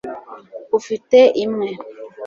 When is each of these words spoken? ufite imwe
ufite 0.77 1.19
imwe 1.43 1.69